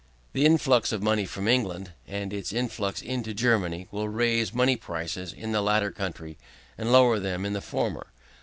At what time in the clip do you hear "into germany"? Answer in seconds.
3.03-3.87